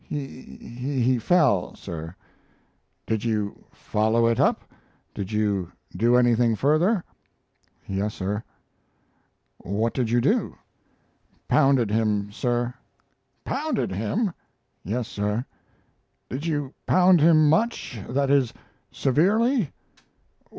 "He 0.09 0.25
he 0.57 1.19
fell, 1.19 1.75
sir." 1.75 2.15
"Did 3.05 3.23
you 3.23 3.65
follow 3.71 4.25
it 4.25 4.39
up? 4.39 4.61
Did 5.13 5.31
you 5.31 5.71
do 5.95 6.15
anything 6.15 6.55
further?" 6.55 7.03
"Yes, 7.87 8.15
sir." 8.15 8.41
"What 9.59 9.93
did 9.93 10.09
you 10.09 10.19
do?" 10.19 10.55
"Pounded 11.47 11.91
him, 11.91 12.31
sir." 12.31 12.73
"Pounded 13.45 13.91
him?" 13.91 14.33
"Yes, 14.83 15.07
sir." 15.07 15.45
"Did 16.31 16.47
you 16.47 16.73
pound 16.87 17.21
him 17.21 17.47
much 17.47 18.01
that 18.09 18.31
is, 18.31 18.55
severely?" 18.91 19.71